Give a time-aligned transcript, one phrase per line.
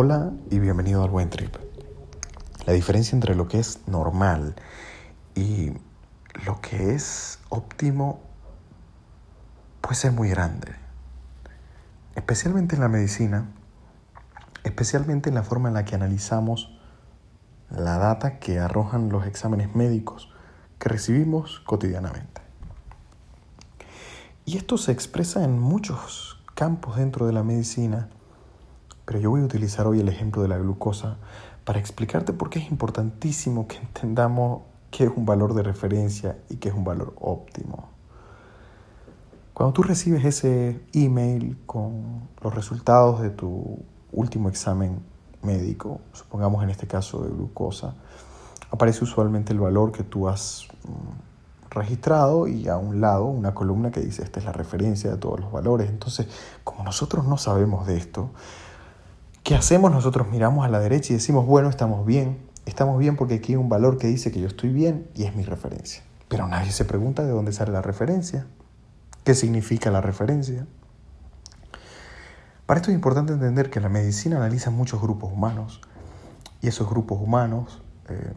[0.00, 1.56] Hola y bienvenido al Buen Trip.
[2.66, 4.54] La diferencia entre lo que es normal
[5.34, 5.72] y
[6.46, 8.20] lo que es óptimo
[9.80, 10.72] puede ser muy grande.
[12.14, 13.50] Especialmente en la medicina,
[14.62, 16.78] especialmente en la forma en la que analizamos
[17.68, 20.32] la data que arrojan los exámenes médicos
[20.78, 22.40] que recibimos cotidianamente.
[24.44, 28.10] Y esto se expresa en muchos campos dentro de la medicina
[29.08, 31.16] pero yo voy a utilizar hoy el ejemplo de la glucosa
[31.64, 36.56] para explicarte por qué es importantísimo que entendamos qué es un valor de referencia y
[36.56, 37.88] qué es un valor óptimo.
[39.54, 43.78] Cuando tú recibes ese email con los resultados de tu
[44.12, 45.00] último examen
[45.42, 47.94] médico, supongamos en este caso de glucosa,
[48.70, 53.90] aparece usualmente el valor que tú has mm, registrado y a un lado una columna
[53.90, 55.88] que dice esta es la referencia de todos los valores.
[55.88, 56.28] Entonces,
[56.62, 58.32] como nosotros no sabemos de esto,
[59.48, 59.90] ¿Qué hacemos?
[59.90, 63.56] Nosotros miramos a la derecha y decimos, bueno, estamos bien, estamos bien porque aquí hay
[63.56, 66.02] un valor que dice que yo estoy bien y es mi referencia.
[66.28, 68.46] Pero nadie se pregunta de dónde sale la referencia,
[69.24, 70.66] qué significa la referencia.
[72.66, 75.80] Para esto es importante entender que la medicina analiza muchos grupos humanos
[76.60, 78.34] y esos grupos humanos eh,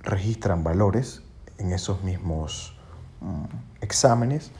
[0.00, 1.22] registran valores
[1.58, 2.76] en esos mismos
[3.20, 3.44] mm,
[3.80, 4.50] exámenes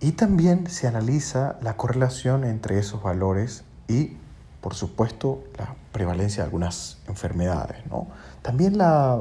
[0.00, 4.16] y también se analiza la correlación entre esos valores y
[4.62, 8.06] por supuesto, la prevalencia de algunas enfermedades, ¿no?
[8.40, 9.20] También la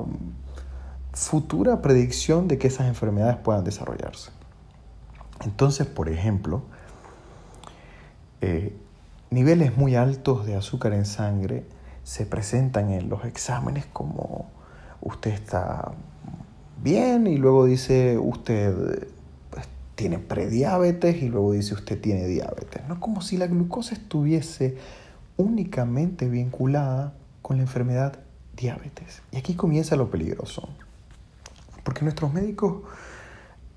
[1.14, 4.31] futura predicción de que esas enfermedades puedan desarrollarse.
[5.44, 6.62] Entonces, por ejemplo,
[8.42, 8.78] eh,
[9.31, 11.66] niveles muy altos de azúcar en sangre
[12.03, 14.50] se presentan en los exámenes como
[15.02, 15.92] usted está
[16.84, 19.08] bien y luego dice usted
[19.50, 22.84] pues, tiene prediabetes y luego dice usted tiene diabetes.
[22.88, 24.78] No como si la glucosa estuviese
[25.38, 28.19] únicamente vinculada con la enfermedad
[28.56, 29.22] diabetes.
[29.31, 30.69] Y aquí comienza lo peligroso,
[31.84, 32.84] porque nuestros médicos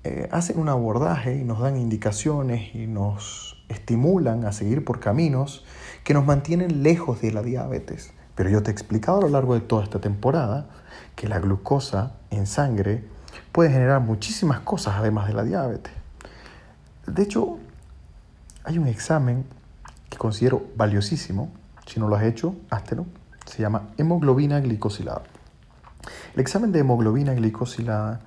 [0.03, 5.65] eh, hacen un abordaje y nos dan indicaciones y nos estimulan a seguir por caminos
[6.03, 8.13] que nos mantienen lejos de la diabetes.
[8.35, 10.67] Pero yo te he explicado a lo largo de toda esta temporada
[11.15, 13.03] que la glucosa en sangre
[13.51, 15.93] puede generar muchísimas cosas además de la diabetes.
[17.07, 17.57] De hecho,
[18.63, 19.45] hay un examen
[20.17, 21.51] considero valiosísimo,
[21.85, 23.05] si no lo has hecho, háztelo,
[23.45, 25.23] se llama hemoglobina glicosilada.
[26.33, 28.21] El examen de hemoglobina glicosilada,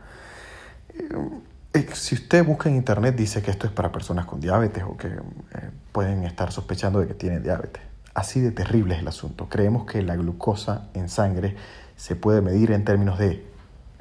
[1.75, 4.97] eh, si usted busca en internet, dice que esto es para personas con diabetes o
[4.97, 7.83] que eh, pueden estar sospechando de que tienen diabetes.
[8.15, 9.49] Así de terrible es el asunto.
[9.49, 11.57] Creemos que la glucosa en sangre
[11.97, 13.47] se puede medir en términos de,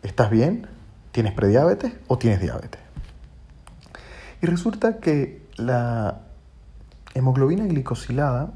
[0.02, 0.68] ¿estás bien?
[1.12, 2.81] ¿Tienes prediabetes o tienes diabetes?
[4.42, 6.22] Y resulta que la
[7.18, 8.54] hemoglobina glicosilada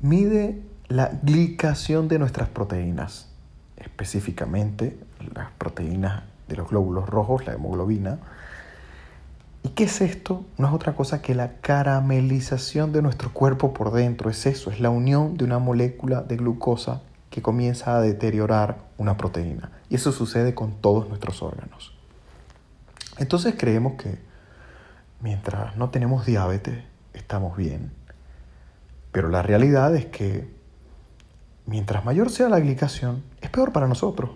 [0.00, 3.28] mide la glicación de nuestras proteínas,
[3.76, 4.98] específicamente
[5.34, 8.18] las proteínas de los glóbulos rojos, la hemoglobina.
[9.64, 10.44] ¿Y qué es esto?
[10.58, 14.30] No es otra cosa que la caramelización de nuestro cuerpo por dentro.
[14.30, 19.16] Es eso, es la unión de una molécula de glucosa que comienza a deteriorar una
[19.16, 19.72] proteína.
[19.90, 21.92] Y eso sucede con todos nuestros órganos.
[23.18, 24.25] Entonces creemos que
[25.20, 26.84] mientras no tenemos diabetes,
[27.14, 27.92] estamos bien.
[29.12, 30.50] Pero la realidad es que
[31.66, 34.30] mientras mayor sea la glicación, es peor para nosotros.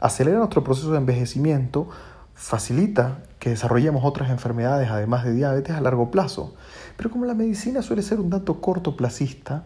[0.00, 1.88] Acelera nuestro proceso de envejecimiento,
[2.34, 6.54] facilita que desarrollemos otras enfermedades además de diabetes a largo plazo.
[6.96, 9.64] Pero como la medicina suele ser un dato cortoplacista,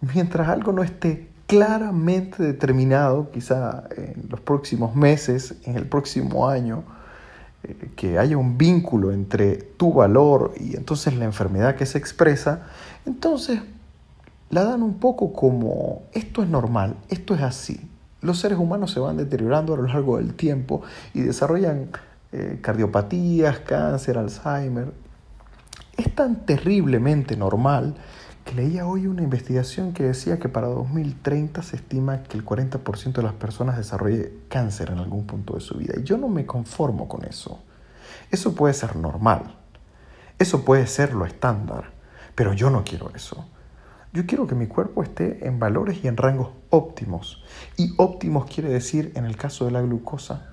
[0.00, 6.84] mientras algo no esté claramente determinado, quizá en los próximos meses, en el próximo año,
[7.96, 12.66] que haya un vínculo entre tu valor y entonces la enfermedad que se expresa,
[13.04, 13.60] entonces
[14.50, 17.80] la dan un poco como esto es normal, esto es así.
[18.20, 20.82] Los seres humanos se van deteriorando a lo largo del tiempo
[21.14, 21.90] y desarrollan
[22.32, 24.92] eh, cardiopatías, cáncer, Alzheimer.
[25.96, 27.94] Es tan terriblemente normal
[28.54, 33.22] leía hoy una investigación que decía que para 2030 se estima que el 40% de
[33.22, 35.94] las personas desarrolle cáncer en algún punto de su vida.
[35.98, 37.62] Y yo no me conformo con eso.
[38.30, 39.56] Eso puede ser normal.
[40.38, 41.90] Eso puede ser lo estándar.
[42.34, 43.46] Pero yo no quiero eso.
[44.12, 47.42] Yo quiero que mi cuerpo esté en valores y en rangos óptimos.
[47.76, 50.46] Y óptimos quiere decir, en el caso de la glucosa,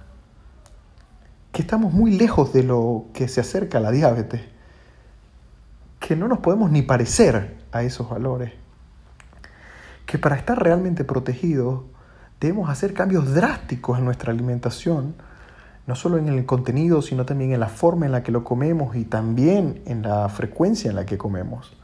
[1.51, 4.41] que estamos muy lejos de lo que se acerca a la diabetes
[6.05, 8.53] que no nos podemos ni parecer a esos valores.
[10.05, 11.81] Que para estar realmente protegidos
[12.39, 15.15] debemos hacer cambios drásticos en nuestra alimentación,
[15.87, 18.95] no solo en el contenido, sino también en la forma en la que lo comemos
[18.95, 21.75] y también en la frecuencia en la que comemos.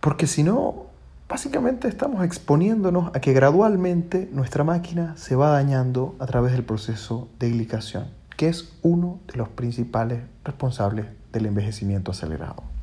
[0.00, 0.86] Porque si no,
[1.28, 7.28] básicamente estamos exponiéndonos a que gradualmente nuestra máquina se va dañando a través del proceso
[7.38, 8.06] de glicación,
[8.36, 12.75] que es uno de los principales responsables del envejecimiento acelerado.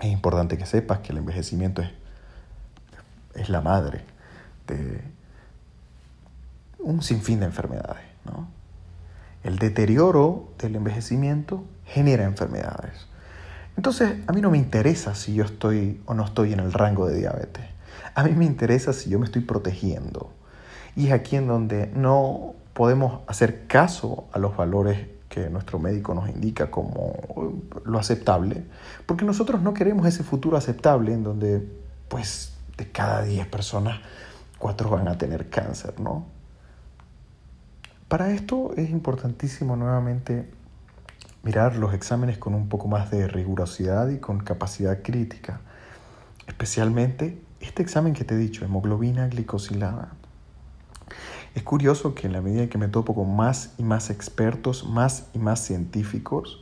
[0.00, 1.90] Es importante que sepas que el envejecimiento es,
[3.34, 4.04] es la madre
[4.66, 5.00] de
[6.78, 8.04] un sinfín de enfermedades.
[9.42, 13.06] El deterioro del envejecimiento genera enfermedades.
[13.76, 17.06] Entonces, a mí no me interesa si yo estoy o no estoy en el rango
[17.06, 17.64] de diabetes.
[18.14, 20.30] A mí me interesa si yo me estoy protegiendo.
[20.96, 26.14] Y es aquí en donde no podemos hacer caso a los valores que nuestro médico
[26.14, 27.12] nos indica como
[27.84, 28.62] lo aceptable,
[29.04, 31.68] porque nosotros no queremos ese futuro aceptable en donde,
[32.06, 33.98] pues, de cada 10 personas,
[34.60, 36.26] 4 van a tener cáncer, ¿no?
[38.06, 40.48] Para esto es importantísimo nuevamente
[41.42, 45.62] mirar los exámenes con un poco más de rigurosidad y con capacidad crítica.
[46.46, 50.12] Especialmente este examen que te he dicho, hemoglobina glicosilada.
[51.54, 55.26] Es curioso que en la medida que me topo con más y más expertos, más
[55.34, 56.60] y más científicos,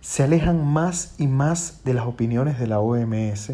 [0.00, 3.52] se alejan más y más de las opiniones de la OMS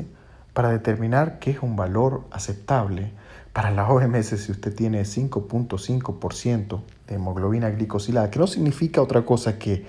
[0.53, 3.13] para determinar qué es un valor aceptable.
[3.55, 9.59] Para la OMS, si usted tiene 5.5% de hemoglobina glicosilada, que no significa otra cosa
[9.59, 9.87] que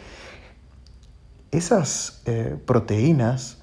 [1.51, 3.62] esas eh, proteínas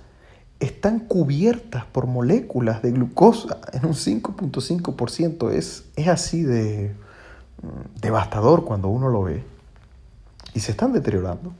[0.61, 5.51] están cubiertas por moléculas de glucosa en un 5.5%.
[5.51, 6.95] Es, es así de
[7.63, 9.43] mm, devastador cuando uno lo ve.
[10.55, 11.53] Y se están deteriorando.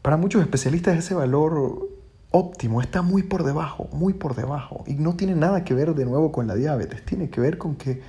[0.00, 1.88] Para muchos especialistas ese valor
[2.30, 4.82] óptimo está muy por debajo, muy por debajo.
[4.86, 7.04] Y no tiene nada que ver de nuevo con la diabetes.
[7.04, 8.00] Tiene que ver con que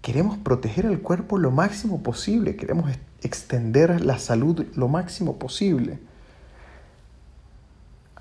[0.00, 2.54] queremos proteger al cuerpo lo máximo posible.
[2.54, 5.98] Queremos extender la salud lo máximo posible.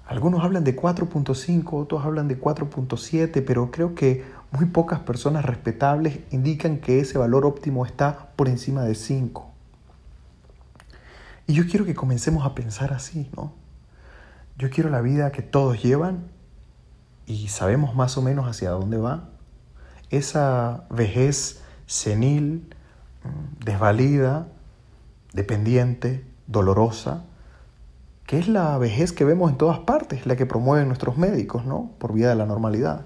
[0.07, 6.19] Algunos hablan de 4.5, otros hablan de 4.7, pero creo que muy pocas personas respetables
[6.31, 9.51] indican que ese valor óptimo está por encima de 5.
[11.45, 13.51] Y yo quiero que comencemos a pensar así, ¿no?
[14.57, 16.27] Yo quiero la vida que todos llevan
[17.25, 19.30] y sabemos más o menos hacia dónde va.
[20.09, 22.74] Esa vejez senil,
[23.24, 24.48] mm, desvalida,
[25.33, 27.25] dependiente, dolorosa,
[28.27, 31.91] que es la vejez que vemos en todas partes, la que promueven nuestros médicos, ¿no?
[31.97, 33.06] Por vía de la normalidad.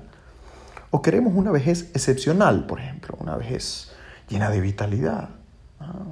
[0.90, 3.92] O queremos una vejez excepcional, por ejemplo, una vejez
[4.28, 5.30] llena de vitalidad,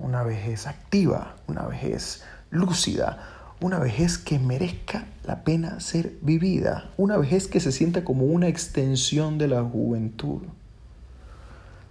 [0.03, 3.17] una vejez activa, una vejez lúcida,
[3.61, 8.47] una vejez que merezca la pena ser vivida, una vejez que se sienta como una
[8.47, 10.43] extensión de la juventud.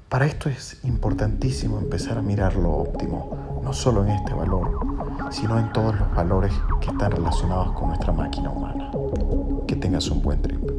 [0.09, 4.98] Para esto es importantísimo empezar a mirar lo óptimo, no solo en este valor,
[5.31, 8.91] sino en todos los valores que están relacionados con nuestra máquina humana.
[9.67, 10.78] Que tengas un buen trip.